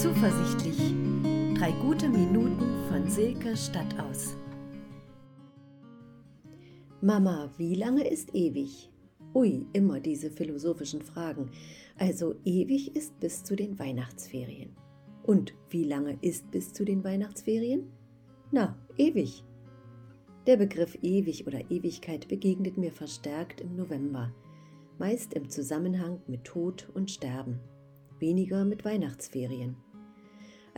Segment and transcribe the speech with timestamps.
[0.00, 0.94] Zuversichtlich.
[1.58, 4.34] Drei gute Minuten von Silke Stadtaus.
[7.02, 8.90] Mama, wie lange ist ewig?
[9.34, 11.50] Ui, immer diese philosophischen Fragen.
[11.98, 14.74] Also ewig ist bis zu den Weihnachtsferien.
[15.22, 17.92] Und wie lange ist bis zu den Weihnachtsferien?
[18.52, 19.44] Na, ewig.
[20.46, 24.32] Der Begriff ewig oder Ewigkeit begegnet mir verstärkt im November,
[24.98, 27.60] meist im Zusammenhang mit Tod und Sterben,
[28.18, 29.76] weniger mit Weihnachtsferien.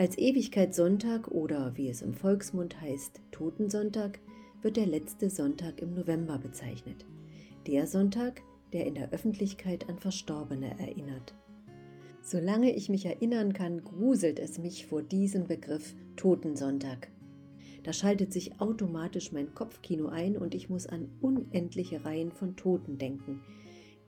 [0.03, 4.19] Als Ewigkeitssonntag oder wie es im Volksmund heißt, Totensonntag,
[4.61, 7.07] wird der letzte Sonntag im November bezeichnet.
[7.69, 8.43] Der Sonntag,
[8.73, 11.37] der in der Öffentlichkeit an Verstorbene erinnert.
[12.21, 17.07] Solange ich mich erinnern kann, gruselt es mich vor diesem Begriff Totensonntag.
[17.85, 22.99] Da schaltet sich automatisch mein Kopfkino ein und ich muss an unendliche Reihen von Toten
[22.99, 23.41] denken,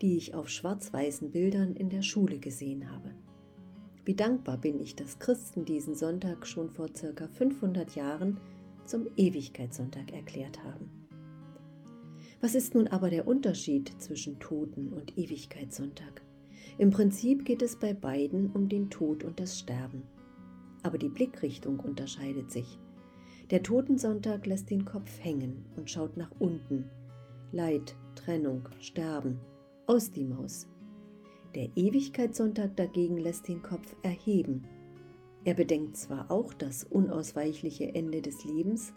[0.03, 3.15] die ich auf schwarz-weißen Bildern in der Schule gesehen habe.
[4.05, 8.39] Wie dankbar bin ich, dass Christen diesen Sonntag schon vor circa 500 Jahren
[8.85, 10.91] zum Ewigkeitssonntag erklärt haben.
[12.43, 16.21] Was ist nun aber der Unterschied zwischen Toten und Ewigkeitssonntag?
[16.77, 20.03] Im Prinzip geht es bei beiden um den Tod und das Sterben.
[20.83, 22.79] Aber die Blickrichtung unterscheidet sich.
[23.51, 26.91] Der Totensonntag lässt den Kopf hängen und schaut nach unten.
[27.53, 29.41] Leid, Trennung, Sterben,
[29.87, 30.67] aus die Maus.
[31.55, 34.65] Der Ewigkeitssonntag dagegen lässt den Kopf erheben.
[35.45, 38.93] Er bedenkt zwar auch das unausweichliche Ende des Lebens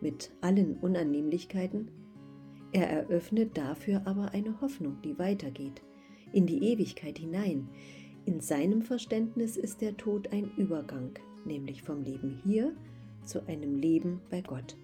[0.00, 1.90] mit allen Unannehmlichkeiten,
[2.72, 5.82] er eröffnet dafür aber eine Hoffnung, die weitergeht,
[6.32, 7.68] in die Ewigkeit hinein.
[8.26, 12.72] In seinem Verständnis ist der Tod ein Übergang, nämlich vom Leben hier
[13.24, 14.76] zu einem Leben bei Gott.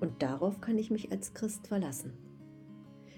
[0.00, 2.12] Und darauf kann ich mich als Christ verlassen.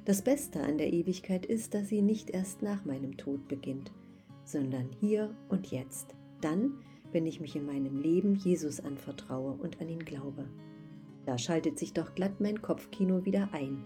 [0.06, 3.90] Das Beste an der Ewigkeit ist, dass sie nicht erst nach meinem Tod beginnt,
[4.44, 6.74] sondern hier und jetzt, dann,
[7.10, 10.48] wenn ich mich in meinem Leben Jesus anvertraue und an ihn glaube.
[11.24, 13.82] Da schaltet sich doch glatt mein Kopfkino wieder ein.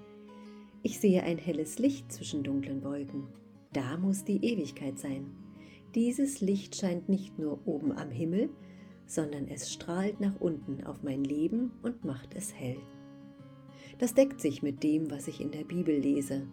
[0.82, 3.28] Ich sehe ein helles Licht zwischen dunklen Wolken.
[3.72, 5.30] Da muss die Ewigkeit sein.
[5.94, 8.50] Dieses Licht scheint nicht nur oben am Himmel,
[9.06, 12.76] sondern es strahlt nach unten auf mein Leben und macht es hell.
[14.00, 16.46] Das deckt sich mit dem, was ich in der Bibel lese.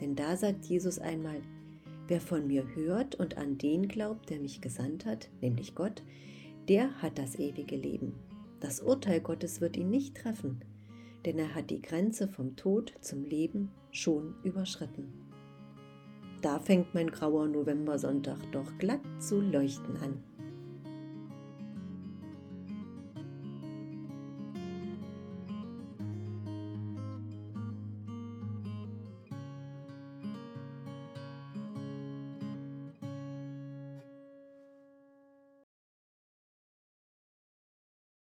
[0.00, 1.40] Denn da sagt Jesus einmal,
[2.08, 6.02] wer von mir hört und an den glaubt, der mich gesandt hat, nämlich Gott,
[6.68, 8.14] der hat das ewige Leben.
[8.58, 10.62] Das Urteil Gottes wird ihn nicht treffen,
[11.24, 15.12] denn er hat die Grenze vom Tod zum Leben schon überschritten.
[16.42, 20.24] Da fängt mein grauer Novembersonntag doch glatt zu leuchten an.